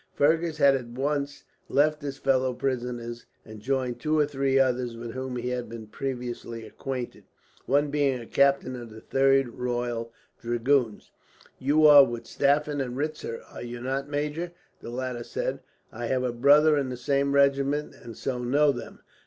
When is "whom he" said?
5.11-5.49